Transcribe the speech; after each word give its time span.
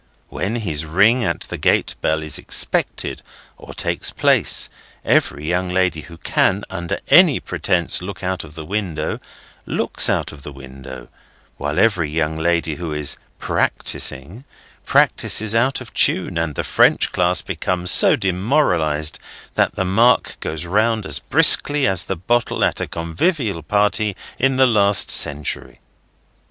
When 0.29 0.55
his 0.55 0.83
ring 0.83 1.23
at 1.23 1.41
the 1.41 1.59
gate 1.59 1.93
bell 2.01 2.23
is 2.23 2.39
expected, 2.39 3.21
or 3.55 3.71
takes 3.75 4.09
place, 4.09 4.67
every 5.05 5.45
young 5.47 5.69
lady 5.69 6.01
who 6.01 6.17
can, 6.17 6.63
under 6.71 6.97
any 7.09 7.39
pretence, 7.39 8.01
look 8.01 8.23
out 8.23 8.43
of 8.43 8.57
window, 8.57 9.19
looks 9.67 10.09
out 10.09 10.31
of 10.31 10.43
window; 10.47 11.07
while 11.57 11.77
every 11.77 12.09
young 12.09 12.35
lady 12.39 12.77
who 12.77 12.91
is 12.91 13.15
"practising," 13.37 14.43
practises 14.87 15.53
out 15.53 15.81
of 15.81 15.93
time; 15.93 16.35
and 16.35 16.55
the 16.55 16.63
French 16.63 17.11
class 17.11 17.43
becomes 17.43 17.91
so 17.91 18.15
demoralised 18.15 19.19
that 19.53 19.75
the 19.75 19.85
mark 19.85 20.35
goes 20.39 20.65
round 20.65 21.05
as 21.05 21.19
briskly 21.19 21.85
as 21.85 22.05
the 22.05 22.15
bottle 22.15 22.63
at 22.63 22.81
a 22.81 22.87
convivial 22.87 23.61
party 23.61 24.15
in 24.39 24.55
the 24.55 24.65
last 24.65 25.11
century. 25.11 25.79